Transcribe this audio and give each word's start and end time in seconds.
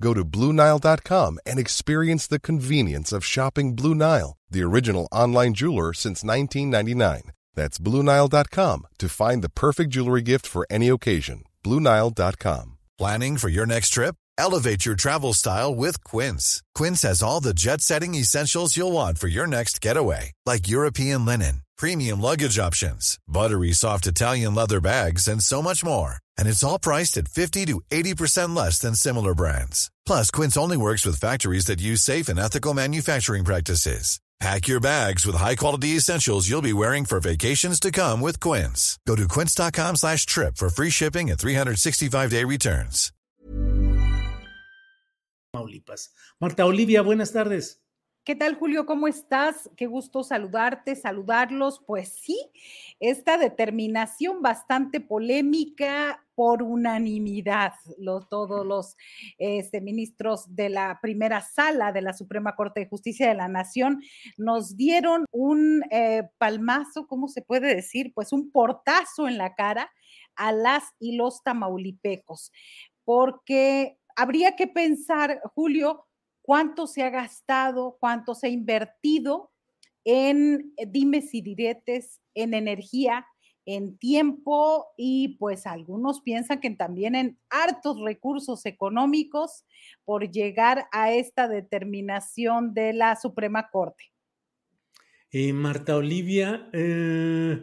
Go 0.00 0.14
to 0.14 0.24
BlueNile.com 0.24 1.38
and 1.46 1.58
experience 1.58 2.26
the 2.26 2.40
convenience 2.40 3.12
of 3.12 3.24
shopping 3.24 3.74
Blue 3.74 3.94
Nile, 3.94 4.36
the 4.50 4.62
original 4.62 5.08
online 5.12 5.54
jeweler 5.54 5.92
since 5.92 6.24
1999. 6.24 7.32
That's 7.54 7.78
BlueNile.com 7.78 8.86
to 8.98 9.08
find 9.08 9.42
the 9.42 9.48
perfect 9.48 9.90
jewelry 9.90 10.22
gift 10.22 10.46
for 10.46 10.66
any 10.70 10.88
occasion. 10.88 11.44
BlueNile.com. 11.64 12.78
Planning 12.98 13.36
for 13.36 13.48
your 13.48 13.66
next 13.66 13.90
trip? 13.90 14.16
Elevate 14.36 14.84
your 14.84 14.96
travel 14.96 15.32
style 15.32 15.74
with 15.74 16.02
Quince. 16.02 16.62
Quince 16.74 17.02
has 17.02 17.22
all 17.22 17.40
the 17.40 17.54
jet 17.54 17.80
setting 17.80 18.14
essentials 18.14 18.76
you'll 18.76 18.92
want 18.92 19.18
for 19.18 19.28
your 19.28 19.46
next 19.46 19.80
getaway, 19.80 20.32
like 20.44 20.68
European 20.68 21.24
linen, 21.24 21.62
premium 21.76 22.20
luggage 22.20 22.58
options, 22.58 23.18
buttery 23.28 23.72
soft 23.72 24.08
Italian 24.08 24.54
leather 24.54 24.80
bags, 24.80 25.28
and 25.28 25.40
so 25.40 25.62
much 25.62 25.84
more 25.84 26.18
and 26.36 26.48
it's 26.48 26.64
all 26.64 26.78
priced 26.78 27.16
at 27.16 27.28
50 27.28 27.66
to 27.66 27.80
80% 27.90 28.56
less 28.56 28.78
than 28.78 28.94
similar 28.94 29.34
brands. 29.34 29.90
Plus, 30.06 30.30
Quince 30.30 30.56
only 30.56 30.76
works 30.76 31.06
with 31.06 31.20
factories 31.20 31.66
that 31.66 31.80
use 31.80 32.02
safe 32.02 32.28
and 32.28 32.38
ethical 32.38 32.74
manufacturing 32.74 33.44
practices. 33.44 34.20
Pack 34.40 34.66
your 34.68 34.80
bags 34.80 35.24
with 35.24 35.36
high-quality 35.36 35.96
essentials 35.96 36.48
you'll 36.48 36.60
be 36.60 36.72
wearing 36.72 37.04
for 37.04 37.20
vacations 37.20 37.78
to 37.80 37.90
come 37.90 38.20
with 38.20 38.40
Quince. 38.40 38.98
Go 39.06 39.14
to 39.16 39.28
quince.com 39.28 39.96
slash 39.96 40.26
trip 40.26 40.56
for 40.56 40.68
free 40.68 40.90
shipping 40.90 41.30
and 41.30 41.38
365-day 41.38 42.44
returns. 42.44 43.12
Maulipas. 45.54 46.10
Marta 46.40 46.66
Olivia, 46.66 47.02
buenas 47.02 47.32
tardes. 47.32 47.80
¿Qué 48.24 48.34
tal, 48.34 48.56
Julio? 48.56 48.86
¿Cómo 48.86 49.06
estás? 49.06 49.70
Qué 49.76 49.86
gusto 49.86 50.24
saludarte, 50.24 50.96
saludarlos. 50.96 51.80
Pues 51.86 52.08
sí, 52.08 52.40
esta 52.98 53.38
determinación 53.38 54.42
bastante 54.42 55.00
polémica 55.00 56.23
por 56.34 56.62
unanimidad. 56.62 57.72
todos 58.30 58.66
los 58.66 58.96
este, 59.38 59.80
ministros 59.80 60.54
de 60.54 60.68
la 60.68 60.98
primera 61.00 61.40
sala 61.40 61.92
de 61.92 62.02
la 62.02 62.12
Suprema 62.12 62.54
Corte 62.56 62.80
de 62.80 62.88
Justicia 62.88 63.28
de 63.28 63.34
la 63.34 63.48
Nación 63.48 64.02
nos 64.36 64.76
dieron 64.76 65.26
un 65.30 65.82
eh, 65.90 66.28
palmazo, 66.38 67.06
¿cómo 67.06 67.28
se 67.28 67.42
puede 67.42 67.74
decir? 67.74 68.12
Pues 68.14 68.32
un 68.32 68.50
portazo 68.50 69.28
en 69.28 69.38
la 69.38 69.54
cara 69.54 69.90
a 70.36 70.52
las 70.52 70.84
y 70.98 71.16
los 71.16 71.42
tamaulipecos, 71.42 72.52
porque 73.04 73.98
habría 74.16 74.56
que 74.56 74.66
pensar, 74.66 75.40
Julio, 75.54 76.06
cuánto 76.42 76.86
se 76.86 77.02
ha 77.02 77.10
gastado, 77.10 77.96
cuánto 78.00 78.34
se 78.34 78.48
ha 78.48 78.50
invertido 78.50 79.50
en 80.04 80.72
eh, 80.76 80.86
dimes 80.86 81.34
y 81.34 81.40
diretes, 81.40 82.20
en 82.34 82.54
energía, 82.54 83.26
en 83.66 83.96
tiempo 83.98 84.86
y 84.96 85.36
pues 85.38 85.66
algunos 85.66 86.20
piensan 86.20 86.60
que 86.60 86.70
también 86.70 87.14
en 87.14 87.38
hartos 87.50 88.00
recursos 88.00 88.66
económicos 88.66 89.64
por 90.04 90.30
llegar 90.30 90.86
a 90.92 91.12
esta 91.12 91.48
determinación 91.48 92.74
de 92.74 92.92
la 92.92 93.16
Suprema 93.16 93.70
Corte. 93.70 94.12
Eh, 95.30 95.52
Marta 95.52 95.96
Olivia, 95.96 96.68
eh, 96.72 97.60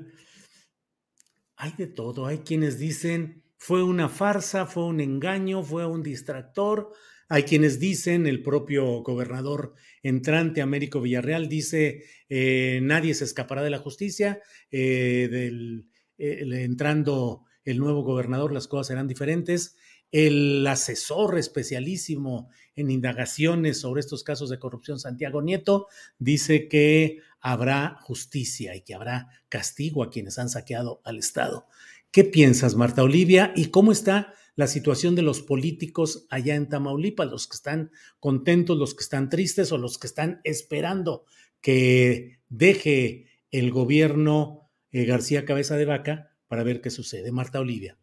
hay 1.55 1.71
de 1.77 1.87
todo, 1.87 2.25
hay 2.25 2.39
quienes 2.39 2.79
dicen 2.79 3.41
fue 3.63 3.83
una 3.83 4.09
farsa, 4.09 4.65
fue 4.65 4.85
un 4.85 4.99
engaño, 4.99 5.61
fue 5.61 5.85
un 5.85 6.01
distractor, 6.01 6.93
hay 7.29 7.43
quienes 7.43 7.79
dicen, 7.79 8.25
el 8.25 8.41
propio 8.41 9.03
gobernador 9.03 9.75
entrante, 10.01 10.63
Américo 10.63 10.99
Villarreal, 10.99 11.47
dice, 11.47 12.05
eh, 12.27 12.79
nadie 12.81 13.13
se 13.13 13.23
escapará 13.23 13.61
de 13.61 13.69
la 13.69 13.77
justicia, 13.77 14.41
eh, 14.71 15.27
del, 15.29 15.90
entrando 16.21 17.43
el 17.65 17.79
nuevo 17.79 18.03
gobernador 18.03 18.53
las 18.53 18.67
cosas 18.67 18.87
serán 18.87 19.07
diferentes. 19.07 19.75
El 20.11 20.65
asesor 20.67 21.37
especialísimo 21.37 22.49
en 22.75 22.91
indagaciones 22.91 23.79
sobre 23.79 24.01
estos 24.01 24.23
casos 24.23 24.49
de 24.49 24.59
corrupción, 24.59 24.99
Santiago 24.99 25.41
Nieto, 25.41 25.87
dice 26.19 26.67
que 26.67 27.19
habrá 27.39 27.97
justicia 28.01 28.75
y 28.75 28.81
que 28.81 28.93
habrá 28.93 29.29
castigo 29.49 30.03
a 30.03 30.09
quienes 30.09 30.37
han 30.37 30.49
saqueado 30.49 31.01
al 31.03 31.17
Estado. 31.17 31.67
¿Qué 32.11 32.23
piensas, 32.23 32.75
Marta 32.75 33.03
Olivia? 33.03 33.53
¿Y 33.55 33.67
cómo 33.67 33.91
está 33.91 34.33
la 34.55 34.67
situación 34.67 35.15
de 35.15 35.21
los 35.21 35.41
políticos 35.41 36.27
allá 36.29 36.55
en 36.55 36.67
Tamaulipas, 36.67 37.29
los 37.29 37.47
que 37.47 37.55
están 37.55 37.91
contentos, 38.19 38.77
los 38.77 38.93
que 38.93 39.03
están 39.03 39.29
tristes 39.29 39.71
o 39.71 39.77
los 39.77 39.97
que 39.97 40.07
están 40.07 40.41
esperando 40.43 41.25
que 41.61 42.39
deje 42.49 43.27
el 43.51 43.71
gobierno 43.71 44.60
eh, 44.60 44.60
García 44.91 45.45
Cabeza 45.45 45.77
de 45.77 45.85
Vaca 45.85 46.31
para 46.47 46.63
ver 46.63 46.81
qué 46.81 46.89
sucede. 46.89 47.31
Marta 47.31 47.59
Olivia. 47.59 47.97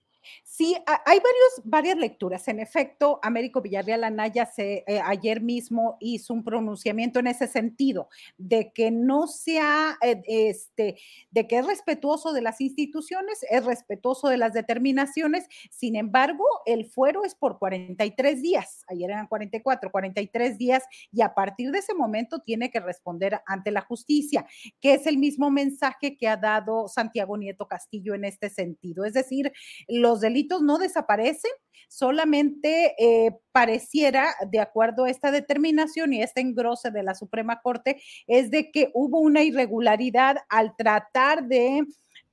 Sí, 0.58 0.74
hay 0.86 1.18
varios, 1.18 1.62
varias 1.62 1.96
lecturas. 1.98 2.48
En 2.48 2.58
efecto, 2.58 3.20
Américo 3.22 3.60
Villarreal 3.60 4.02
Anaya 4.02 4.44
se, 4.44 4.82
eh, 4.88 5.00
ayer 5.04 5.40
mismo 5.40 5.96
hizo 6.00 6.34
un 6.34 6.42
pronunciamiento 6.42 7.20
en 7.20 7.28
ese 7.28 7.46
sentido, 7.46 8.08
de 8.38 8.72
que 8.72 8.90
no 8.90 9.28
sea, 9.28 9.96
eh, 10.02 10.20
este, 10.26 10.98
de 11.30 11.46
que 11.46 11.58
es 11.58 11.64
respetuoso 11.64 12.32
de 12.32 12.42
las 12.42 12.60
instituciones, 12.60 13.46
es 13.48 13.64
respetuoso 13.64 14.26
de 14.26 14.36
las 14.36 14.52
determinaciones. 14.52 15.46
Sin 15.70 15.94
embargo, 15.94 16.44
el 16.66 16.86
fuero 16.86 17.24
es 17.24 17.36
por 17.36 17.60
43 17.60 18.42
días. 18.42 18.84
Ayer 18.88 19.10
eran 19.10 19.28
44, 19.28 19.92
43 19.92 20.58
días 20.58 20.82
y 21.12 21.22
a 21.22 21.34
partir 21.34 21.70
de 21.70 21.78
ese 21.78 21.94
momento 21.94 22.40
tiene 22.40 22.72
que 22.72 22.80
responder 22.80 23.42
ante 23.46 23.70
la 23.70 23.82
justicia, 23.82 24.44
que 24.80 24.94
es 24.94 25.06
el 25.06 25.18
mismo 25.18 25.52
mensaje 25.52 26.16
que 26.16 26.26
ha 26.26 26.36
dado 26.36 26.88
Santiago 26.88 27.36
Nieto 27.36 27.68
Castillo 27.68 28.14
en 28.14 28.24
este 28.24 28.50
sentido. 28.50 29.04
Es 29.04 29.12
decir, 29.12 29.52
los 29.86 30.20
delitos 30.20 30.47
no 30.60 30.78
desaparecen, 30.78 31.50
solamente 31.88 32.94
eh, 32.98 33.38
pareciera, 33.52 34.34
de 34.50 34.60
acuerdo 34.60 35.04
a 35.04 35.10
esta 35.10 35.30
determinación 35.30 36.12
y 36.12 36.22
este 36.22 36.40
engrose 36.40 36.90
de 36.90 37.02
la 37.02 37.14
Suprema 37.14 37.60
Corte, 37.60 38.00
es 38.26 38.50
de 38.50 38.70
que 38.70 38.90
hubo 38.94 39.20
una 39.20 39.42
irregularidad 39.42 40.36
al 40.48 40.76
tratar 40.76 41.44
de 41.44 41.84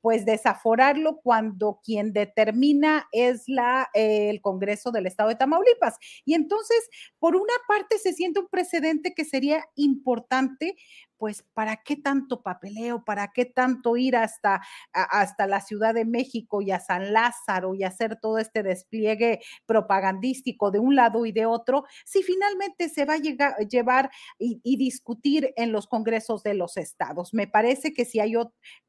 pues 0.05 0.23
desaforarlo 0.23 1.19
cuando 1.23 1.79
quien 1.83 2.13
determina 2.13 3.07
es 3.11 3.45
la, 3.47 3.89
eh, 3.95 4.29
el 4.29 4.39
Congreso 4.39 4.91
del 4.91 5.07
Estado 5.07 5.29
de 5.29 5.35
Tamaulipas. 5.35 5.95
Y 6.25 6.35
entonces, 6.35 6.77
por 7.17 7.35
una 7.35 7.53
parte, 7.67 7.97
se 7.97 8.13
siente 8.13 8.39
un 8.39 8.47
precedente 8.47 9.15
que 9.15 9.25
sería 9.25 9.65
importante 9.73 10.75
pues 11.17 11.43
¿para 11.53 11.77
qué 11.77 11.95
tanto 11.95 12.41
papeleo? 12.41 13.03
¿Para 13.03 13.31
qué 13.33 13.45
tanto 13.45 13.97
ir 13.97 14.15
hasta, 14.15 14.61
hasta 14.93 15.47
la 15.47 15.61
Ciudad 15.61 15.93
de 15.93 16.05
México 16.05 16.61
y 16.61 16.71
a 16.71 16.79
San 16.79 17.13
Lázaro 17.13 17.73
y 17.73 17.83
hacer 17.83 18.19
todo 18.19 18.37
este 18.37 18.61
despliegue 18.61 19.39
propagandístico 19.65 20.71
de 20.71 20.79
un 20.79 20.95
lado 20.95 21.25
y 21.25 21.31
de 21.31 21.45
otro? 21.45 21.85
Si 22.05 22.21
finalmente 22.21 22.89
se 22.89 23.05
va 23.05 23.15
a 23.15 23.63
llevar 23.63 24.11
y, 24.37 24.61
y 24.63 24.77
discutir 24.77 25.53
en 25.55 25.71
los 25.71 25.87
congresos 25.87 26.43
de 26.43 26.53
los 26.53 26.77
estados. 26.77 27.33
Me 27.33 27.47
parece 27.47 27.93
que 27.93 28.05
si 28.05 28.19
hay 28.19 28.35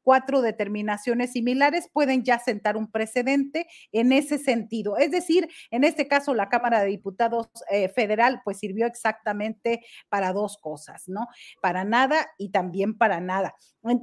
cuatro 0.01 0.41
determinaciones 0.41 1.33
similares, 1.33 1.89
pueden 1.91 2.23
ya 2.23 2.39
sentar 2.39 2.77
un 2.77 2.89
precedente 2.89 3.67
en 3.91 4.11
ese 4.11 4.37
sentido. 4.37 4.97
Es 4.97 5.11
decir, 5.11 5.49
en 5.71 5.83
este 5.83 6.07
caso, 6.07 6.33
la 6.33 6.49
Cámara 6.49 6.81
de 6.81 6.87
Diputados 6.87 7.49
eh, 7.69 7.89
Federal, 7.89 8.41
pues 8.43 8.59
sirvió 8.59 8.85
exactamente 8.85 9.81
para 10.09 10.33
dos 10.33 10.57
cosas, 10.57 11.03
¿no? 11.07 11.27
Para 11.61 11.83
nada 11.83 12.16
y 12.37 12.49
también 12.49 12.97
para 12.97 13.19
nada. 13.19 13.55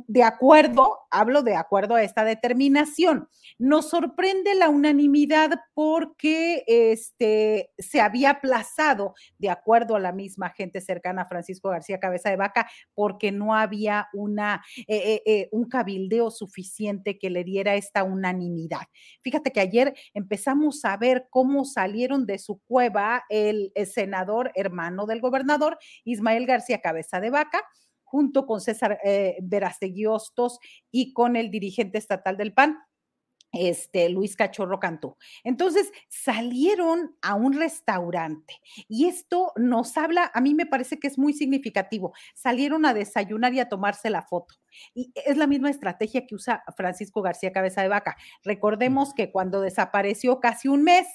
De 0.07 0.23
acuerdo, 0.23 1.01
hablo 1.11 1.43
de 1.43 1.57
acuerdo 1.57 1.95
a 1.95 2.03
esta 2.03 2.25
determinación. 2.25 3.29
Nos 3.59 3.91
sorprende 3.91 4.55
la 4.55 4.71
unanimidad 4.71 5.51
porque 5.75 6.65
este, 6.67 7.71
se 7.77 8.01
había 8.01 8.31
aplazado, 8.31 9.15
de 9.39 9.51
acuerdo 9.51 9.97
a 9.97 10.01
la 10.01 10.13
misma 10.13 10.51
gente 10.51 10.81
cercana 10.81 11.23
a 11.23 11.29
Francisco 11.29 11.69
García 11.69 12.01
Cabeza 12.01 12.31
de 12.31 12.37
Vaca, 12.37 12.71
porque 12.95 13.31
no 13.31 13.55
había 13.55 14.09
una, 14.15 14.65
eh, 14.87 14.97
eh, 14.97 15.23
eh, 15.27 15.49
un 15.53 15.69
cabildeo 15.69 16.31
suficiente 16.31 17.19
que 17.19 17.29
le 17.29 17.45
diera 17.45 17.75
esta 17.75 18.05
unanimidad. 18.05 18.87
Fíjate 19.23 19.51
que 19.51 19.61
ayer 19.61 19.95
empezamos 20.15 20.85
a 20.85 20.97
ver 20.97 21.27
cómo 21.29 21.65
salieron 21.65 22.25
de 22.25 22.39
su 22.39 22.61
cueva 22.67 23.25
el, 23.29 23.71
el 23.75 23.87
senador 23.87 24.51
hermano 24.55 25.05
del 25.05 25.21
gobernador, 25.21 25.79
Ismael 26.05 26.47
García 26.47 26.81
Cabeza 26.81 27.21
de 27.21 27.31
Vaca, 27.31 27.63
junto 28.15 28.47
con 28.47 28.61
César 28.61 29.01
eh, 29.03 29.39
Verastegui 29.43 30.07
Hostos 30.07 30.61
y 30.93 31.13
con 31.13 31.35
el 31.35 31.51
dirigente 31.51 31.99
estatal 31.99 32.37
del 32.37 32.55
PAN, 32.55 32.79
este 33.51 34.09
Luis 34.09 34.37
Cachorro 34.37 34.79
Cantú. 34.79 35.17
Entonces 35.43 35.91
salieron 36.09 37.17
a 37.23 37.35
un 37.35 37.55
restaurante 37.55 38.55
y 38.87 39.07
esto 39.07 39.53
nos 39.57 39.97
habla, 39.97 40.31
a 40.33 40.41
mí 40.41 40.55
me 40.55 40.65
parece 40.65 41.01
que 41.01 41.09
es 41.09 41.19
muy 41.19 41.33
significativo. 41.33 42.13
Salieron 42.37 42.87
a 42.87 42.95
desayunar 42.95 43.53
y 43.53 43.59
a 43.59 43.69
tomarse 43.69 44.11
la 44.11 44.23
foto. 44.23 44.55
Y 44.95 45.13
es 45.27 45.37
la 45.37 45.49
misma 45.49 45.71
estrategia 45.71 46.25
que 46.25 46.37
usa 46.37 46.63
Francisco 46.77 47.21
García 47.21 47.51
Cabeza 47.51 47.83
de 47.83 47.89
Vaca. 47.89 48.17
Recordemos 48.45 49.13
que 49.13 49.33
cuando 49.33 49.61
desapareció 49.61 50.39
casi 50.39 50.69
un 50.69 50.85
mes, 50.85 51.09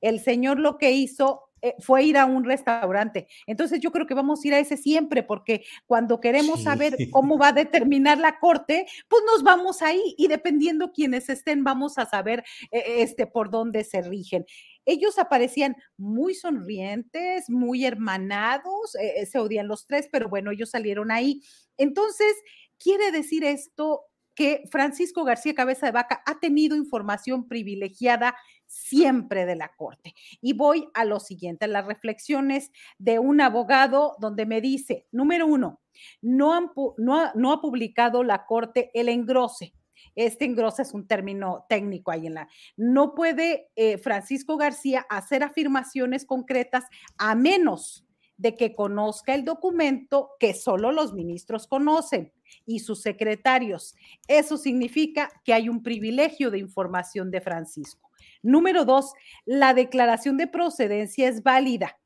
el 0.00 0.20
señor 0.20 0.58
lo 0.58 0.78
que 0.78 0.92
hizo 0.92 1.45
fue 1.80 2.04
ir 2.04 2.16
a 2.16 2.26
un 2.26 2.44
restaurante. 2.44 3.26
Entonces 3.46 3.80
yo 3.80 3.90
creo 3.90 4.06
que 4.06 4.14
vamos 4.14 4.44
a 4.44 4.48
ir 4.48 4.54
a 4.54 4.58
ese 4.58 4.76
siempre, 4.76 5.22
porque 5.22 5.64
cuando 5.86 6.20
queremos 6.20 6.62
saber 6.62 6.96
cómo 7.12 7.38
va 7.38 7.48
a 7.48 7.52
determinar 7.52 8.18
la 8.18 8.38
corte, 8.38 8.86
pues 9.08 9.22
nos 9.26 9.42
vamos 9.42 9.82
ahí 9.82 10.14
y 10.18 10.28
dependiendo 10.28 10.92
quienes 10.92 11.28
estén, 11.28 11.64
vamos 11.64 11.98
a 11.98 12.06
saber 12.06 12.44
eh, 12.70 12.84
este, 12.98 13.26
por 13.26 13.50
dónde 13.50 13.84
se 13.84 14.02
rigen. 14.02 14.44
Ellos 14.84 15.18
aparecían 15.18 15.76
muy 15.96 16.34
sonrientes, 16.34 17.50
muy 17.50 17.84
hermanados, 17.84 18.94
eh, 19.00 19.26
se 19.26 19.38
odian 19.38 19.66
los 19.66 19.86
tres, 19.86 20.08
pero 20.10 20.28
bueno, 20.28 20.52
ellos 20.52 20.70
salieron 20.70 21.10
ahí. 21.10 21.42
Entonces, 21.76 22.34
quiere 22.78 23.10
decir 23.10 23.44
esto 23.44 24.02
que 24.36 24.62
Francisco 24.70 25.24
García 25.24 25.54
Cabeza 25.54 25.86
de 25.86 25.92
Vaca 25.92 26.22
ha 26.26 26.38
tenido 26.38 26.76
información 26.76 27.48
privilegiada 27.48 28.36
siempre 28.66 29.46
de 29.46 29.56
la 29.56 29.72
Corte. 29.76 30.14
Y 30.40 30.52
voy 30.52 30.88
a 30.94 31.04
lo 31.04 31.18
siguiente, 31.18 31.66
las 31.66 31.86
reflexiones 31.86 32.70
de 32.98 33.18
un 33.18 33.40
abogado 33.40 34.14
donde 34.20 34.46
me 34.46 34.60
dice, 34.60 35.06
número 35.10 35.46
uno, 35.46 35.80
no, 36.20 36.54
ha, 36.54 37.60
publicado 37.60 38.22
la 38.22 38.44
Corte 38.46 38.90
el 38.94 39.08
engrose. 39.08 39.72
Este 40.14 40.44
engrose 40.44 40.82
es 40.82 40.92
un 40.92 41.06
término 41.06 41.64
técnico 41.68 42.10
ahí 42.10 42.26
en 42.26 42.34
la. 42.34 42.48
No 42.76 43.14
puede 43.14 43.70
eh, 43.76 43.98
Francisco 43.98 44.56
García 44.56 45.06
hacer 45.08 45.42
afirmaciones 45.42 46.26
concretas 46.26 46.84
a 47.18 47.34
menos 47.34 48.05
de 48.36 48.54
que 48.54 48.74
conozca 48.74 49.34
el 49.34 49.44
documento 49.44 50.30
que 50.38 50.54
solo 50.54 50.92
los 50.92 51.14
ministros 51.14 51.66
conocen 51.66 52.32
y 52.64 52.80
sus 52.80 53.02
secretarios. 53.02 53.94
Eso 54.28 54.56
significa 54.56 55.30
que 55.44 55.54
hay 55.54 55.68
un 55.68 55.82
privilegio 55.82 56.50
de 56.50 56.58
información 56.58 57.30
de 57.30 57.40
Francisco. 57.40 58.10
Número 58.42 58.84
dos, 58.84 59.12
la 59.44 59.74
declaración 59.74 60.36
de 60.36 60.46
procedencia 60.46 61.28
es 61.28 61.42
válida. 61.42 61.98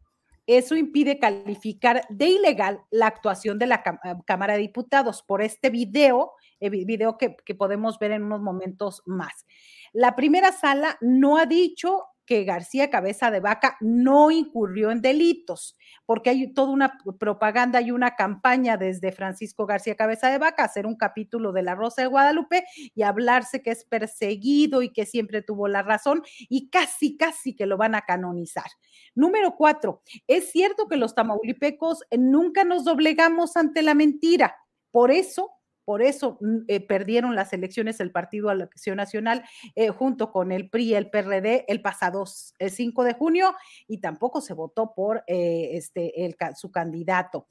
Eso 0.46 0.74
impide 0.74 1.18
calificar 1.18 2.02
de 2.08 2.26
ilegal 2.26 2.80
la 2.90 3.06
actuación 3.06 3.58
de 3.58 3.66
la 3.66 3.76
eh, 4.04 4.14
Cámara 4.26 4.54
de 4.54 4.60
Diputados 4.60 5.22
por 5.22 5.42
este 5.42 5.70
video, 5.70 6.32
eh, 6.58 6.70
video 6.70 7.18
que, 7.18 7.36
que 7.44 7.54
podemos 7.54 7.98
ver 7.98 8.12
en 8.12 8.24
unos 8.24 8.40
momentos 8.40 9.02
más. 9.06 9.46
La 9.92 10.16
primera 10.16 10.50
sala 10.50 10.96
no 11.00 11.36
ha 11.36 11.46
dicho 11.46 12.04
que 12.30 12.44
García 12.44 12.90
Cabeza 12.90 13.32
de 13.32 13.40
Vaca 13.40 13.76
no 13.80 14.30
incurrió 14.30 14.92
en 14.92 15.02
delitos, 15.02 15.76
porque 16.06 16.30
hay 16.30 16.54
toda 16.54 16.70
una 16.70 16.96
propaganda 17.18 17.80
y 17.80 17.90
una 17.90 18.14
campaña 18.14 18.76
desde 18.76 19.10
Francisco 19.10 19.66
García 19.66 19.96
Cabeza 19.96 20.30
de 20.30 20.38
Vaca, 20.38 20.62
hacer 20.62 20.86
un 20.86 20.94
capítulo 20.94 21.50
de 21.50 21.64
La 21.64 21.74
Rosa 21.74 22.02
de 22.02 22.06
Guadalupe 22.06 22.62
y 22.94 23.02
hablarse 23.02 23.62
que 23.62 23.72
es 23.72 23.84
perseguido 23.84 24.82
y 24.82 24.92
que 24.92 25.06
siempre 25.06 25.42
tuvo 25.42 25.66
la 25.66 25.82
razón 25.82 26.22
y 26.48 26.70
casi, 26.70 27.16
casi 27.16 27.56
que 27.56 27.66
lo 27.66 27.76
van 27.76 27.96
a 27.96 28.02
canonizar. 28.02 28.70
Número 29.16 29.56
cuatro, 29.56 30.04
es 30.28 30.52
cierto 30.52 30.86
que 30.86 30.96
los 30.96 31.16
tamaulipecos 31.16 32.04
nunca 32.16 32.62
nos 32.62 32.84
doblegamos 32.84 33.56
ante 33.56 33.82
la 33.82 33.94
mentira. 33.94 34.54
Por 34.92 35.10
eso 35.10 35.50
por 35.90 36.02
eso 36.02 36.38
mm, 36.40 36.58
eh, 36.68 36.78
perdieron 36.78 37.34
las 37.34 37.52
elecciones 37.52 37.98
el 37.98 38.12
Partido 38.12 38.48
Acción 38.50 38.96
Nacional 38.96 39.42
eh, 39.74 39.88
junto 39.88 40.30
con 40.30 40.52
el 40.52 40.70
PRI 40.70 40.94
el 40.94 41.10
PRD 41.10 41.64
el 41.66 41.82
pasado 41.82 42.26
5 42.26 43.02
de 43.02 43.14
junio 43.14 43.56
y 43.88 43.98
tampoco 43.98 44.40
se 44.40 44.54
votó 44.54 44.94
por 44.94 45.24
eh, 45.26 45.70
este, 45.72 46.24
el, 46.24 46.36
su 46.54 46.70
candidato. 46.70 47.48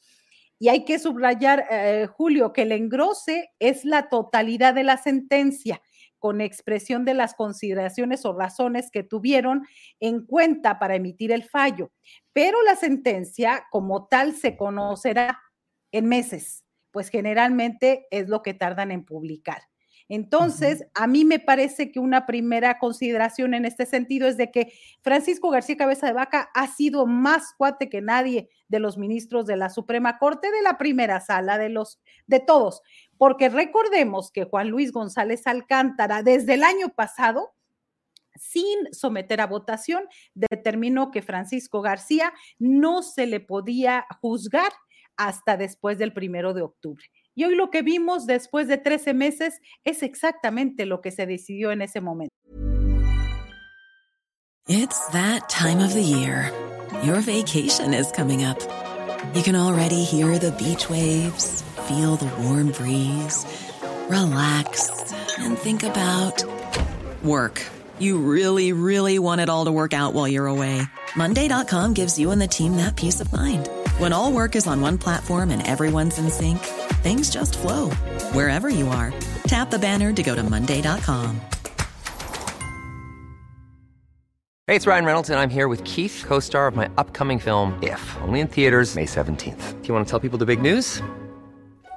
Y 0.57 0.69
hay 0.69 0.85
que 0.85 0.99
subrayar, 0.99 1.65
Julio, 2.15 2.53
que 2.53 2.61
el 2.61 2.71
engrose 2.71 3.51
es 3.59 3.83
la 3.83 4.07
totalidad 4.07 4.73
de 4.73 4.85
la 4.85 4.95
sentencia 4.95 5.81
con 6.17 6.39
expresión 6.39 7.03
de 7.03 7.15
las 7.15 7.33
consideraciones 7.33 8.25
o 8.25 8.31
razones 8.31 8.89
que 8.89 9.03
tuvieron 9.03 9.65
en 9.99 10.25
cuenta 10.25 10.79
para 10.79 10.95
emitir 10.95 11.33
el 11.33 11.43
fallo. 11.43 11.91
Pero 12.31 12.61
la 12.63 12.77
sentencia 12.77 13.65
como 13.69 14.07
tal 14.07 14.33
se 14.33 14.55
conocerá 14.55 15.41
en 15.91 16.07
meses 16.07 16.63
pues 16.91 17.09
generalmente 17.09 18.07
es 18.11 18.29
lo 18.29 18.41
que 18.41 18.53
tardan 18.53 18.91
en 18.91 19.03
publicar. 19.03 19.63
Entonces, 20.11 20.87
a 20.95 21.05
mí 21.05 21.23
me 21.23 21.37
parece 21.37 21.91
que 21.91 21.99
una 21.99 22.25
primera 22.25 22.79
consideración 22.79 23.53
en 23.53 23.65
este 23.65 23.85
sentido 23.85 24.27
es 24.27 24.37
de 24.37 24.49
que 24.49 24.73
Francisco 25.01 25.51
García 25.51 25.77
Cabeza 25.77 26.07
de 26.07 26.13
Vaca 26.13 26.49
ha 26.55 26.65
sido 26.65 27.05
más 27.05 27.53
cuate 27.55 27.89
que 27.89 28.01
nadie 28.01 28.49
de 28.67 28.79
los 28.79 28.97
ministros 28.97 29.45
de 29.45 29.55
la 29.55 29.69
Suprema 29.69 30.17
Corte, 30.17 30.51
de 30.51 30.63
la 30.63 30.79
primera 30.79 31.19
sala, 31.19 31.59
de 31.59 31.69
los, 31.69 31.99
de 32.25 32.39
todos, 32.39 32.81
porque 33.19 33.49
recordemos 33.49 34.31
que 34.31 34.45
Juan 34.45 34.69
Luis 34.69 34.91
González 34.91 35.45
Alcántara, 35.45 36.23
desde 36.23 36.55
el 36.55 36.63
año 36.63 36.89
pasado, 36.89 37.53
sin 38.35 38.91
someter 38.91 39.41
a 39.41 39.47
votación, 39.47 40.05
determinó 40.33 41.11
que 41.11 41.21
Francisco 41.21 41.81
García 41.81 42.33
no 42.57 43.03
se 43.03 43.27
le 43.27 43.41
podía 43.41 44.07
juzgar 44.21 44.71
hasta 45.19 45.57
después 45.57 45.97
del 45.97 46.13
primero 46.13 46.53
de 46.53 46.61
octubre. 46.61 47.03
Y 47.35 47.43
hoy 47.43 47.55
lo 47.55 47.69
que 47.69 47.83
vimos 47.83 48.25
después 48.25 48.67
de 48.67 48.77
13 48.77 49.13
meses 49.13 49.59
es 49.83 50.01
exactamente 50.01 50.85
lo 50.85 51.01
que 51.01 51.11
se 51.11 51.25
decidió 51.25 51.71
en 51.71 51.81
ese 51.81 52.01
momento. 52.01 52.33
It's 54.67 55.07
that 55.11 55.49
time 55.49 55.83
of 55.83 55.93
the 55.93 56.03
year. 56.03 56.51
Your 57.03 57.21
vacation 57.21 57.93
is 57.93 58.11
coming 58.11 58.45
up. 58.45 58.59
You 59.33 59.43
can 59.43 59.55
already 59.55 60.03
hear 60.03 60.37
the 60.39 60.51
beach 60.51 60.89
waves, 60.89 61.63
feel 61.87 62.15
the 62.15 62.29
warm 62.43 62.71
breeze, 62.71 63.45
relax 64.09 65.13
and 65.39 65.57
think 65.57 65.83
about 65.83 66.43
work. 67.23 67.61
You 67.99 68.17
really, 68.19 68.71
really 68.71 69.19
want 69.19 69.41
it 69.41 69.49
all 69.49 69.65
to 69.65 69.71
work 69.71 69.93
out 69.93 70.13
while 70.13 70.27
you're 70.27 70.47
away. 70.47 70.81
Monday.com 71.15 71.93
gives 71.93 72.17
you 72.17 72.31
and 72.31 72.41
the 72.41 72.47
team 72.47 72.77
that 72.77 72.95
peace 72.95 73.19
of 73.19 73.31
mind. 73.33 73.67
When 73.99 74.13
all 74.13 74.31
work 74.31 74.55
is 74.55 74.65
on 74.65 74.79
one 74.79 74.97
platform 74.97 75.51
and 75.51 75.61
everyone's 75.67 76.19
in 76.19 76.29
sync, 76.29 76.59
things 77.03 77.29
just 77.29 77.57
flow 77.57 77.89
wherever 78.31 78.69
you 78.69 78.87
are. 78.87 79.13
Tap 79.43 79.71
the 79.71 79.77
banner 79.77 80.13
to 80.13 80.23
go 80.23 80.35
to 80.35 80.41
Monday.com. 80.41 81.41
Hey, 84.67 84.77
it's 84.77 84.87
Ryan 84.87 85.03
Reynolds, 85.03 85.29
and 85.29 85.37
I'm 85.37 85.49
here 85.49 85.67
with 85.67 85.83
Keith, 85.83 86.23
co 86.25 86.39
star 86.39 86.67
of 86.67 86.77
my 86.77 86.89
upcoming 86.97 87.39
film, 87.39 87.77
If, 87.83 88.17
only 88.21 88.39
in 88.39 88.47
theaters, 88.47 88.95
May 88.95 89.05
17th. 89.05 89.81
Do 89.81 89.87
you 89.89 89.93
want 89.93 90.05
to 90.05 90.09
tell 90.09 90.21
people 90.21 90.37
the 90.37 90.45
big 90.45 90.61
news? 90.61 91.01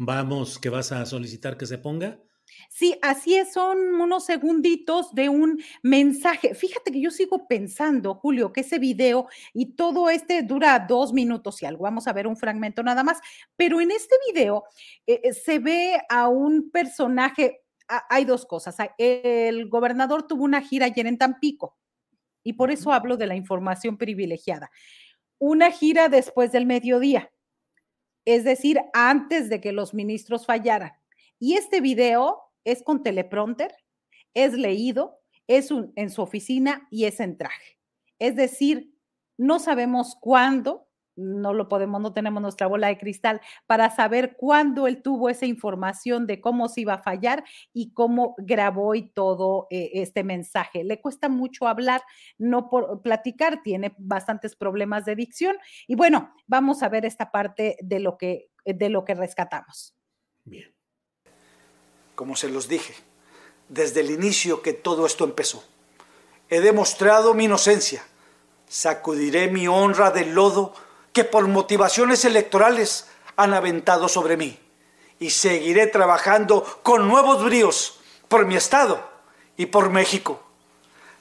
vamos, 0.00 0.58
que 0.58 0.70
vas 0.70 0.92
a 0.92 1.04
solicitar 1.04 1.58
que 1.58 1.66
se 1.66 1.76
ponga? 1.76 2.18
Sí, 2.70 2.96
así 3.02 3.36
es, 3.36 3.52
son 3.52 3.78
unos 4.00 4.24
segunditos 4.24 5.14
de 5.14 5.28
un 5.28 5.62
mensaje. 5.82 6.54
Fíjate 6.54 6.90
que 6.90 7.02
yo 7.02 7.10
sigo 7.10 7.46
pensando, 7.46 8.14
Julio, 8.14 8.50
que 8.50 8.62
ese 8.62 8.78
video 8.78 9.28
y 9.52 9.74
todo 9.74 10.08
este 10.08 10.42
dura 10.42 10.78
dos 10.88 11.12
minutos 11.12 11.62
y 11.62 11.66
algo. 11.66 11.84
Vamos 11.84 12.08
a 12.08 12.14
ver 12.14 12.26
un 12.26 12.36
fragmento 12.36 12.82
nada 12.82 13.04
más, 13.04 13.20
pero 13.56 13.80
en 13.80 13.90
este 13.90 14.14
video 14.26 14.64
eh, 15.06 15.20
eh, 15.22 15.32
se 15.34 15.58
ve 15.58 16.00
a 16.08 16.28
un 16.28 16.70
personaje. 16.70 17.60
hay 18.08 18.24
dos 18.24 18.46
cosas. 18.46 18.76
El 18.96 19.68
gobernador 19.68 20.26
tuvo 20.26 20.44
una 20.44 20.62
gira 20.62 20.86
ayer 20.86 21.06
en 21.06 21.18
Tampico 21.18 21.76
y 22.42 22.54
por 22.54 22.70
eso 22.70 22.90
hablo 22.90 23.18
de 23.18 23.26
la 23.26 23.36
información 23.36 23.98
privilegiada. 23.98 24.70
Una 25.38 25.70
gira 25.70 26.08
después 26.08 26.52
del 26.52 26.64
mediodía 26.64 27.30
es 28.24 28.44
decir, 28.44 28.80
antes 28.92 29.48
de 29.48 29.60
que 29.60 29.72
los 29.72 29.94
ministros 29.94 30.46
fallaran. 30.46 30.92
Y 31.38 31.54
este 31.54 31.80
video 31.80 32.42
es 32.64 32.82
con 32.82 33.02
teleprompter, 33.02 33.74
es 34.34 34.52
leído, 34.52 35.20
es 35.46 35.70
en 35.96 36.10
su 36.10 36.22
oficina 36.22 36.86
y 36.90 37.04
es 37.04 37.20
en 37.20 37.36
traje. 37.36 37.78
Es 38.18 38.36
decir, 38.36 38.94
no 39.36 39.58
sabemos 39.58 40.16
cuándo 40.20 40.89
no 41.20 41.52
lo 41.52 41.68
podemos, 41.68 42.00
no 42.00 42.12
tenemos 42.12 42.42
nuestra 42.42 42.66
bola 42.66 42.88
de 42.88 42.98
cristal 42.98 43.40
para 43.66 43.94
saber 43.94 44.36
cuándo 44.36 44.86
él 44.86 45.02
tuvo 45.02 45.28
esa 45.28 45.46
información 45.46 46.26
de 46.26 46.40
cómo 46.40 46.68
se 46.68 46.80
iba 46.82 46.94
a 46.94 47.02
fallar 47.02 47.44
y 47.72 47.92
cómo 47.92 48.34
grabó 48.38 48.94
y 48.94 49.10
todo 49.10 49.66
eh, 49.70 49.90
este 49.94 50.24
mensaje. 50.24 50.82
Le 50.84 51.00
cuesta 51.00 51.28
mucho 51.28 51.68
hablar, 51.68 52.02
no 52.38 52.68
por 52.70 53.02
platicar, 53.02 53.62
tiene 53.62 53.94
bastantes 53.98 54.56
problemas 54.56 55.04
de 55.04 55.16
dicción. 55.16 55.56
Y 55.86 55.94
bueno, 55.94 56.34
vamos 56.46 56.82
a 56.82 56.88
ver 56.88 57.04
esta 57.04 57.30
parte 57.30 57.76
de 57.82 58.00
lo 58.00 58.16
que, 58.16 58.50
de 58.64 58.88
lo 58.88 59.04
que 59.04 59.14
rescatamos. 59.14 59.94
Bien. 60.44 60.74
Como 62.14 62.36
se 62.36 62.48
los 62.48 62.68
dije, 62.68 62.94
desde 63.68 64.00
el 64.00 64.10
inicio 64.10 64.62
que 64.62 64.72
todo 64.72 65.06
esto 65.06 65.24
empezó, 65.24 65.64
he 66.48 66.60
demostrado 66.60 67.34
mi 67.34 67.44
inocencia. 67.44 68.02
Sacudiré 68.66 69.50
mi 69.50 69.66
honra 69.68 70.10
del 70.10 70.34
lodo 70.34 70.74
que 71.12 71.24
por 71.24 71.48
motivaciones 71.48 72.24
electorales 72.24 73.08
han 73.36 73.54
aventado 73.54 74.08
sobre 74.08 74.36
mí. 74.36 74.58
Y 75.18 75.30
seguiré 75.30 75.86
trabajando 75.86 76.64
con 76.82 77.08
nuevos 77.08 77.44
bríos 77.44 78.00
por 78.28 78.46
mi 78.46 78.56
estado 78.56 79.10
y 79.56 79.66
por 79.66 79.90
México. 79.90 80.42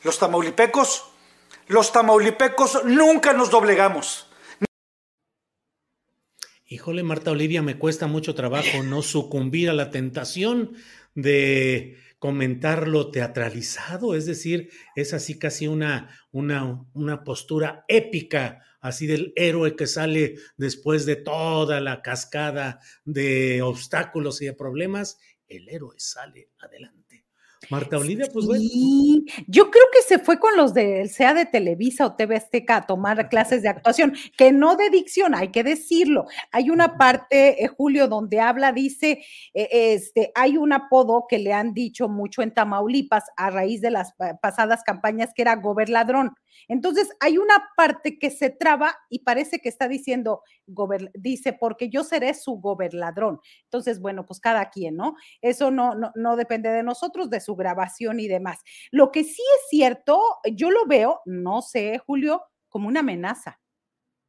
Los 0.03 0.19
tamaulipecos, 0.19 1.05
los 1.67 1.91
tamaulipecos 1.91 2.85
nunca 2.85 3.33
nos 3.33 3.49
doblegamos. 3.49 4.27
Híjole, 6.65 7.01
Marta 7.03 7.31
Olivia, 7.31 7.63
me 7.63 7.79
cuesta 7.79 8.05
mucho 8.05 8.35
trabajo 8.35 8.83
no 8.83 9.01
sucumbir 9.01 9.69
a 9.69 9.73
la 9.73 9.89
tentación 9.89 10.75
de 11.15 11.97
comentarlo 12.19 13.09
teatralizado, 13.09 14.13
es 14.13 14.25
decir, 14.25 14.69
es 14.95 15.13
así 15.13 15.39
casi 15.39 15.67
una, 15.67 16.15
una, 16.31 16.85
una 16.93 17.23
postura 17.23 17.85
épica 17.87 18.63
así 18.79 19.07
del 19.07 19.33
héroe 19.35 19.75
que 19.75 19.87
sale 19.87 20.35
después 20.57 21.05
de 21.05 21.15
toda 21.15 21.81
la 21.81 22.01
cascada 22.01 22.79
de 23.05 23.61
obstáculos 23.61 24.41
y 24.41 24.45
de 24.45 24.53
problemas, 24.53 25.19
el 25.47 25.67
héroe 25.69 25.95
sale 25.97 26.49
adelante. 26.59 26.98
Marta 27.69 27.97
Olivia, 27.97 28.27
pues 28.31 28.45
bueno. 28.45 28.63
Yo 29.47 29.69
creo 29.69 29.85
que 29.93 30.01
se 30.07 30.19
fue 30.19 30.39
con 30.39 30.55
los 30.57 30.73
del 30.73 31.09
sea 31.09 31.33
de 31.33 31.45
Televisa 31.45 32.05
o 32.05 32.15
TV 32.15 32.35
Azteca 32.35 32.77
a 32.77 32.87
tomar 32.87 33.29
clases 33.29 33.61
de 33.61 33.69
actuación, 33.69 34.13
que 34.37 34.51
no 34.51 34.75
de 34.75 34.89
dicción, 34.89 35.35
hay 35.35 35.49
que 35.49 35.63
decirlo. 35.63 36.25
Hay 36.51 36.69
una 36.69 36.97
parte, 36.97 37.63
eh, 37.63 37.67
Julio, 37.67 38.07
donde 38.07 38.39
habla, 38.39 38.71
dice, 38.71 39.23
eh, 39.53 39.69
este, 39.71 40.31
hay 40.35 40.57
un 40.57 40.73
apodo 40.73 41.25
que 41.29 41.37
le 41.37 41.53
han 41.53 41.73
dicho 41.73 42.09
mucho 42.09 42.41
en 42.41 42.53
Tamaulipas 42.53 43.25
a 43.37 43.49
raíz 43.51 43.81
de 43.81 43.91
las 43.91 44.13
pasadas 44.41 44.83
campañas 44.83 45.31
que 45.35 45.43
era 45.43 45.55
goberladrón. 45.55 46.33
Entonces, 46.67 47.09
hay 47.19 47.37
una 47.37 47.69
parte 47.75 48.19
que 48.19 48.29
se 48.29 48.49
traba 48.49 48.95
y 49.09 49.19
parece 49.19 49.59
que 49.59 49.69
está 49.69 49.87
diciendo, 49.87 50.43
dice, 51.13 51.53
porque 51.53 51.89
yo 51.89 52.03
seré 52.03 52.33
su 52.33 52.59
gobernadrón. 52.59 53.39
Entonces, 53.63 53.99
bueno, 53.99 54.25
pues 54.25 54.39
cada 54.39 54.69
quien, 54.69 54.95
¿no? 54.95 55.15
Eso 55.41 55.71
no, 55.71 55.95
no, 55.95 56.11
no 56.15 56.35
depende 56.35 56.69
de 56.69 56.83
nosotros, 56.83 57.29
de 57.29 57.39
su 57.39 57.55
grabación 57.59 58.19
y 58.19 58.27
demás. 58.27 58.59
Lo 58.91 59.11
que 59.11 59.23
sí 59.23 59.41
es 59.41 59.69
cierto, 59.69 60.19
yo 60.51 60.71
lo 60.71 60.87
veo, 60.87 61.21
no 61.25 61.61
sé, 61.61 61.99
Julio, 61.99 62.41
como 62.69 62.87
una 62.87 63.01
amenaza 63.01 63.59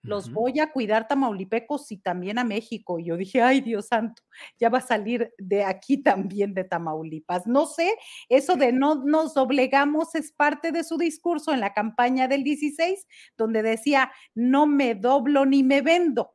los 0.03 0.33
voy 0.33 0.61
a 0.61 0.73
cuidar 0.73 1.07
tamaulipecos 1.09 1.93
y 1.93 1.99
también 1.99 2.39
a 2.39 2.45
México. 2.45 2.99
Y 2.99 3.07
yo 3.07 3.17
dije, 3.17 3.43
ay 3.43 3.61
Dios 3.61 3.89
santo, 3.89 4.23
ya 4.59 4.69
va 4.69 4.79
a 4.79 4.83
salir 4.83 5.33
de 5.39 5.65
aquí 5.65 6.03
también 6.03 6.55
de 6.55 6.65
Tamaulipas. 6.65 7.47
No 7.47 7.67
sé, 7.67 7.97
eso 8.29 8.57
de 8.57 8.73
no 8.73 9.05
nos 9.05 9.35
doblegamos 9.35 10.15
es 10.15 10.33
parte 10.33 10.73
de 10.73 10.85
su 10.85 10.97
discurso 10.97 11.53
en 11.53 11.61
la 11.61 11.75
campaña 11.75 12.29
del 12.29 12.45
16, 12.45 13.07
donde 13.37 13.63
decía, 13.63 14.13
no 14.35 14.67
me 14.67 14.95
doblo 14.95 15.45
ni 15.45 15.63
me 15.63 15.83
vendo. 15.83 16.35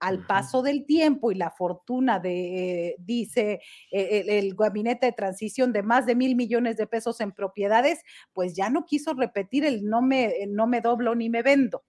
Al 0.00 0.26
paso 0.26 0.62
del 0.62 0.86
tiempo 0.86 1.30
y 1.30 1.34
la 1.34 1.50
fortuna 1.50 2.18
de, 2.18 2.96
dice 2.98 3.60
eh, 3.92 4.22
el, 4.26 4.30
el, 4.30 4.54
gabinete 4.54 5.06
de 5.06 5.12
transición 5.12 5.72
de 5.72 5.82
más 5.82 6.06
de 6.06 6.14
mil 6.14 6.34
millones 6.36 6.76
de 6.76 6.86
pesos 6.86 7.20
en 7.20 7.32
propiedades, 7.32 8.00
pues 8.32 8.54
ya 8.56 8.70
no 8.70 8.86
quiso 8.86 9.14
repetir 9.14 9.64
el 9.64 9.84
no 9.84 10.02
me, 10.02 10.34
no 10.48 10.66
me 10.66 10.80
doblo 10.80 11.14
ni 11.14 11.28
me 11.28 11.42
vendo. 11.42 11.84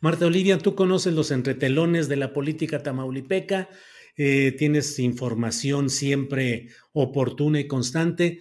Marta 0.00 0.26
Olivia, 0.26 0.58
tú 0.58 0.74
conoces 0.74 1.14
los 1.14 1.30
entretelones 1.30 2.08
de 2.08 2.16
la 2.16 2.32
política 2.32 2.82
tamaulipeca, 2.82 3.68
eh, 4.16 4.52
tienes 4.58 4.98
información 4.98 5.88
siempre 5.88 6.68
oportuna 6.92 7.60
y 7.60 7.68
constante. 7.68 8.40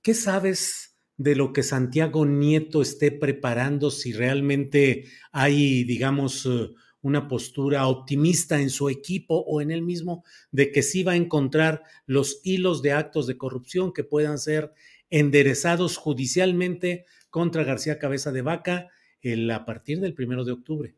¿Qué 0.00 0.14
sabes 0.14 0.96
de 1.18 1.36
lo 1.36 1.52
que 1.52 1.62
Santiago 1.62 2.24
Nieto 2.24 2.80
esté 2.80 3.12
preparando, 3.12 3.90
si 3.90 4.12
realmente 4.12 5.04
hay, 5.32 5.84
digamos, 5.84 6.46
eh, 6.46 6.70
una 7.02 7.28
postura 7.28 7.86
optimista 7.86 8.60
en 8.60 8.70
su 8.70 8.88
equipo 8.88 9.44
o 9.46 9.60
en 9.60 9.70
él 9.70 9.82
mismo 9.82 10.24
de 10.50 10.70
que 10.70 10.82
sí 10.82 11.02
va 11.02 11.12
a 11.12 11.16
encontrar 11.16 11.82
los 12.06 12.40
hilos 12.44 12.80
de 12.80 12.92
actos 12.92 13.26
de 13.26 13.36
corrupción 13.36 13.92
que 13.92 14.04
puedan 14.04 14.38
ser 14.38 14.72
enderezados 15.10 15.98
judicialmente 15.98 17.04
contra 17.28 17.64
García 17.64 17.98
Cabeza 17.98 18.32
de 18.32 18.42
Vaca 18.42 18.88
el, 19.20 19.50
a 19.50 19.64
partir 19.64 20.00
del 20.00 20.14
primero 20.14 20.44
de 20.44 20.52
octubre. 20.52 20.94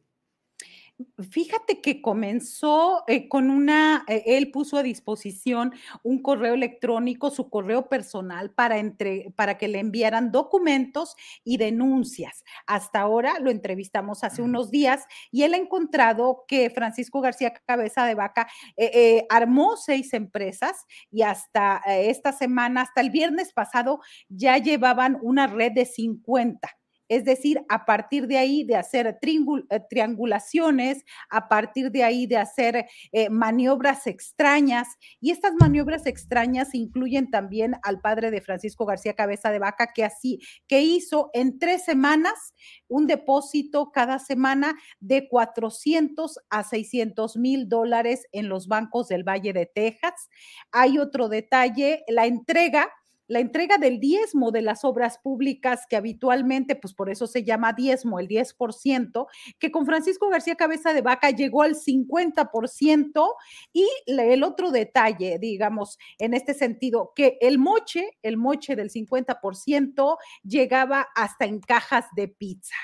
Fíjate 1.31 1.81
que 1.81 2.01
comenzó 2.01 3.03
eh, 3.09 3.29
con 3.29 3.51
una, 3.51 4.05
eh, 4.07 4.23
él 4.27 4.53
puso 4.53 4.77
a 4.77 4.83
disposición 4.85 5.73
un 6.05 6.23
correo 6.23 6.55
electrónico, 6.55 7.31
su 7.31 7.51
correo 7.51 7.89
personal 7.89 8.53
para, 8.53 8.79
entre, 8.79 9.33
para 9.35 9.59
que 9.59 9.67
le 9.67 9.81
enviaran 9.81 10.31
documentos 10.31 11.17
y 11.43 11.57
denuncias. 11.57 12.45
Hasta 12.69 13.01
ahora 13.01 13.41
lo 13.41 13.51
entrevistamos 13.51 14.23
hace 14.23 14.41
unos 14.41 14.71
días 14.71 15.05
y 15.33 15.43
él 15.43 15.55
ha 15.55 15.57
encontrado 15.57 16.45
que 16.47 16.71
Francisco 16.71 17.21
García 17.21 17.53
Cabeza 17.67 18.07
de 18.07 18.15
Vaca 18.15 18.47
eh, 18.77 19.27
armó 19.31 19.77
seis 19.77 20.13
empresas 20.15 20.87
y 21.11 21.23
hasta 21.23 21.83
esta 21.87 22.31
semana, 22.31 22.83
hasta 22.83 23.01
el 23.01 23.11
viernes 23.11 23.53
pasado, 23.53 23.99
ya 24.29 24.59
llevaban 24.59 25.19
una 25.23 25.49
red 25.49 25.73
de 25.73 25.87
50 25.87 26.71
es 27.09 27.25
decir, 27.25 27.61
a 27.69 27.85
partir 27.85 28.27
de 28.27 28.39
ahí 28.39 28.65
de 28.65 28.77
hacer 28.77 29.07
eh, 29.07 29.81
triangulaciones, 29.91 31.05
a 31.31 31.49
partir 31.49 31.91
de 31.91 32.05
ahí 32.05 32.27
de 32.27 32.37
hacer 32.37 32.87
eh, 33.13 33.31
maniobras 33.31 34.07
extrañas. 34.07 34.89
Y 35.21 35.31
estas 35.31 35.53
maniobras 35.59 36.07
extrañas 36.07 36.75
incluyen 36.75 37.31
también 37.31 37.77
al 37.83 38.01
padre 38.01 38.31
de 38.31 38.41
Francisco 38.41 38.87
García 38.87 39.15
Cabeza 39.15 39.51
de 39.51 39.59
Vaca, 39.59 39.93
que 39.95 40.05
así, 40.05 40.41
que 40.67 40.81
hizo 40.81 41.31
en 41.33 41.59
tres 41.59 41.85
semanas 41.85 42.55
un 42.89 43.07
depósito 43.07 43.91
cada 43.93 44.19
semana 44.19 44.75
de 45.01 45.29
400 45.29 46.39
a 46.51 46.65
600 46.65 47.37
mil 47.37 47.69
dólares 47.69 48.27
en 48.33 48.49
los 48.49 48.69
bancos 48.69 49.09
del 49.09 49.25
Valle 49.25 49.53
de 49.53 49.67
Texas. 49.67 50.29
Hay 50.73 50.99
otro 50.99 51.29
detalle, 51.29 52.05
la 52.09 52.27
entrega 52.27 52.91
la 53.27 53.41
entrega 53.41 53.79
del 53.79 54.01
diezmo 54.01 54.51
de 54.51 54.63
las 54.63 54.85
obras 54.85 55.19
públicas, 55.19 55.87
que 55.89 55.97
habitualmente, 55.97 56.77
pues 56.77 56.95
por 56.95 57.11
eso 57.11 57.27
se 57.27 57.45
llama 57.45 57.73
diezmo, 57.73 58.19
el 58.19 58.29
10%, 58.29 59.27
que 59.59 59.71
con 59.71 59.87
Francisco 59.87 60.29
García 60.29 60.57
Cabeza 60.57 60.93
de 60.93 61.03
Vaca 61.03 61.31
llegó 61.31 61.63
al 61.63 61.75
50%. 61.75 63.35
Y 63.73 63.89
el 64.07 64.43
otro 64.43 64.71
detalle, 64.71 65.39
digamos, 65.39 65.99
en 66.19 66.35
este 66.35 66.55
sentido, 66.55 67.13
que 67.15 67.39
el 67.41 67.59
moche, 67.59 68.19
el 68.23 68.37
moche 68.37 68.77
del 68.77 68.91
50% 68.91 70.17
llegaba 70.43 71.09
hasta 71.15 71.45
en 71.45 71.61
cajas 71.61 72.07
de 72.15 72.29
pizza 72.29 72.75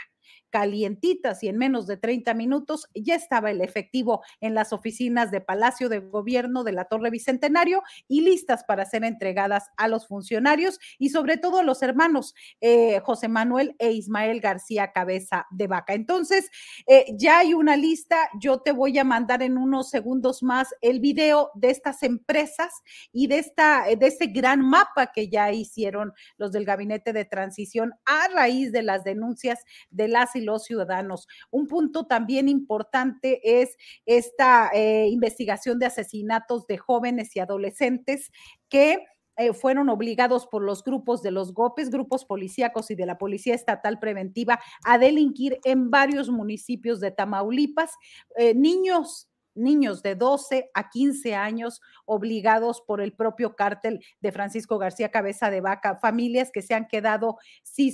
calientitas 0.51 1.43
y 1.43 1.49
en 1.49 1.57
menos 1.57 1.87
de 1.87 1.97
30 1.97 2.35
minutos 2.35 2.89
ya 2.95 3.15
estaba 3.15 3.51
el 3.51 3.61
efectivo 3.61 4.23
en 4.41 4.55
las 4.55 4.73
oficinas 4.73 5.31
de 5.31 5.41
Palacio 5.41 5.89
de 5.89 6.01
Gobierno 6.01 6.65
de 6.65 6.73
la 6.73 6.85
Torre 6.85 7.11
Bicentenario 7.11 7.83
y 8.09 8.23
listas 8.23 8.65
para 8.65 8.85
ser 8.85 9.05
entregadas 9.05 9.71
a 9.77 9.89
los 9.89 10.07
funcionarios 10.07 10.79
y 10.99 11.11
sobre 11.11 11.37
todo 11.37 11.59
a 11.59 11.63
los 11.63 11.83
hermanos 11.83 12.35
eh, 12.61 13.01
José 13.01 13.29
Manuel 13.29 13.75
e 13.79 13.93
Ismael 13.93 14.41
García 14.41 14.93
Cabeza 14.93 15.47
de 15.51 15.67
Vaca. 15.67 15.95
Entonces, 15.95 16.51
eh, 16.87 17.07
ya 17.17 17.39
hay 17.39 17.55
una 17.55 17.77
lista, 17.77 18.29
yo 18.39 18.59
te 18.59 18.73
voy 18.73 18.99
a 18.99 19.05
mandar 19.05 19.43
en 19.43 19.57
unos 19.57 19.91
segundos 19.91 20.43
más 20.43 20.69
el 20.81 21.01
video 21.01 21.51
de 21.55 21.71
estas 21.71 22.03
empresas 22.03 22.83
y 23.13 23.27
de, 23.27 23.39
esta, 23.39 23.85
de 23.85 24.07
este 24.07 24.27
gran 24.27 24.61
mapa 24.61 25.13
que 25.13 25.29
ya 25.29 25.53
hicieron 25.53 26.13
los 26.37 26.53
del 26.53 26.65
Gabinete 26.65 27.13
de 27.13 27.25
Transición 27.25 27.93
a 28.05 28.29
raíz 28.29 28.73
de 28.73 28.83
las 28.83 29.05
denuncias 29.05 29.61
de 29.91 30.09
las 30.09 30.35
los 30.41 30.65
ciudadanos. 30.65 31.29
Un 31.51 31.67
punto 31.67 32.07
también 32.07 32.49
importante 32.49 33.41
es 33.61 33.77
esta 34.07 34.71
eh, 34.75 35.09
investigación 35.09 35.79
de 35.79 35.87
asesinatos 35.87 36.67
de 36.67 36.79
jóvenes 36.79 37.35
y 37.37 37.41
adolescentes 37.41 38.31
que 38.69 39.05
eh, 39.41 39.55
fueron 39.55 39.89
obligados 39.89 40.47
por 40.47 40.63
los 40.63 40.85
grupos 40.85 41.23
de 41.23 41.31
los 41.31 41.55
GOPES, 41.55 41.89
grupos 41.89 42.27
policíacos 42.27 42.91
y 42.91 42.95
de 42.95 43.07
la 43.07 43.17
Policía 43.17 43.55
Estatal 43.55 43.99
Preventiva 43.99 44.61
a 44.85 44.99
delinquir 44.99 45.59
en 45.65 45.91
varios 45.91 46.29
municipios 46.29 47.01
de 47.01 47.11
Tamaulipas. 47.11 47.93
Eh, 48.37 48.55
niños 48.55 49.30
niños 49.55 50.03
de 50.03 50.15
12 50.15 50.71
a 50.75 50.91
15 50.91 51.35
años 51.35 51.81
obligados 52.05 52.83
por 52.87 53.01
el 53.01 53.13
propio 53.13 53.57
cártel 53.57 54.01
de 54.21 54.33
Francisco 54.33 54.79
García 54.79 55.11
Cabeza 55.11 55.51
de 55.51 55.61
Vaca, 55.61 55.99
familias 56.01 56.51
que 56.53 56.63
se 56.63 56.75
han 56.75 56.89
quedado 56.89 57.39
sin, 57.63 57.93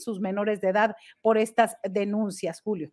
sus 0.00 0.20
menores 0.20 0.60
de 0.60 0.68
edad 0.68 0.96
por 1.20 1.38
estas 1.38 1.76
denuncias, 1.88 2.60
Julio. 2.60 2.90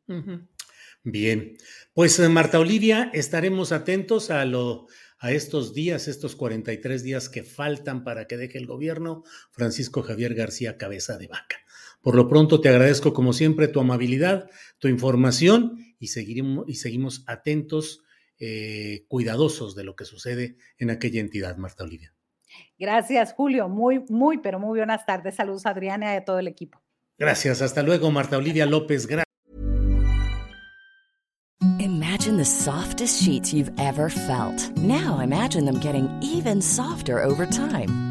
Bien, 1.04 1.58
pues 1.94 2.20
eh, 2.20 2.30
Marta 2.30 2.60
Olivia, 2.60 3.10
estaremos 3.14 3.72
atentos 3.72 4.30
a 4.30 4.46
lo 4.46 4.88
a 5.22 5.32
estos 5.32 5.76
días, 5.76 6.08
estos 6.08 6.36
43 6.36 7.04
días 7.04 7.30
que 7.30 7.44
faltan 7.44 8.04
para 8.04 8.26
que 8.26 8.38
deje 8.38 8.58
el 8.58 8.66
gobierno 8.66 9.24
Francisco 9.52 10.02
Javier 10.02 10.34
García 10.34 10.78
Cabeza 10.78 11.18
de 11.20 11.28
Vaca. 11.28 11.58
Por 12.02 12.16
lo 12.16 12.28
pronto 12.28 12.60
te 12.60 12.70
agradezco 12.70 13.14
como 13.14 13.32
siempre 13.32 13.68
tu 13.68 13.80
amabilidad, 13.80 14.50
tu 14.80 14.88
información 14.88 15.91
y, 16.02 16.08
seguiremos, 16.08 16.68
y 16.68 16.76
seguimos 16.76 17.24
atentos, 17.28 18.04
eh, 18.40 19.06
cuidadosos 19.08 19.76
de 19.76 19.84
lo 19.84 19.96
que 19.96 20.04
sucede 20.04 20.58
en 20.80 20.90
aquella 20.90 21.22
entidad, 21.22 21.56
Marta 21.58 21.84
Olivia. 21.84 22.14
Gracias, 22.78 23.34
Julio. 23.34 23.70
Muy, 23.70 24.04
muy, 24.10 24.40
pero 24.40 24.60
muy 24.60 24.80
buenas 24.80 25.06
tardes. 25.06 25.36
Saludos, 25.36 25.66
Adriana, 25.68 26.14
y 26.14 26.18
a 26.18 26.26
todo 26.26 26.40
el 26.40 26.48
equipo. 26.48 26.82
Gracias. 27.20 27.62
Hasta 27.62 27.84
luego, 27.84 28.10
Marta 28.10 28.38
Olivia 28.38 28.66
López. 28.66 29.06
Gracias. 29.06 29.26
Imagine 31.80 32.38
the 32.38 32.46
softest 32.46 33.22
sheets 33.22 33.54
you've 33.54 33.72
ever 33.78 34.10
felt. 34.10 34.76
Now 34.78 35.20
imagine 35.20 35.66
them 35.66 35.80
getting 35.80 36.10
even 36.22 36.62
softer 36.62 37.24
over 37.24 37.46
time. 37.46 38.11